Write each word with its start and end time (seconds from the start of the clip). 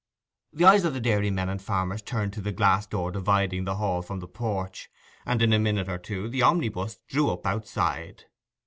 The 0.51 0.65
eyes 0.65 0.83
of 0.83 0.95
the 0.95 0.99
dairymen 0.99 1.47
and 1.47 1.61
farmers 1.61 2.01
turned 2.01 2.33
to 2.33 2.41
the 2.41 2.51
glass 2.51 2.87
door 2.87 3.11
dividing 3.11 3.65
the 3.65 3.75
hall 3.75 4.01
from 4.01 4.19
the 4.19 4.27
porch, 4.27 4.89
and 5.27 5.43
in 5.43 5.53
a 5.53 5.59
minute 5.59 5.87
or 5.89 5.99
two 5.99 6.27
the 6.27 6.41
omnibus 6.41 6.97
drew 7.07 7.29
up 7.29 7.45
outside. 7.45 8.23